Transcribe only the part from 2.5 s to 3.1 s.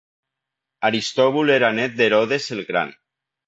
el gran.